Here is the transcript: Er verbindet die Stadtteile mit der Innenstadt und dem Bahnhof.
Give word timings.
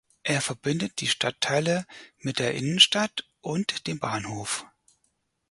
Er 0.23 0.41
verbindet 0.41 0.99
die 0.99 1.07
Stadtteile 1.07 1.85
mit 2.17 2.39
der 2.39 2.55
Innenstadt 2.55 3.29
und 3.39 3.85
dem 3.85 3.99
Bahnhof. 3.99 4.65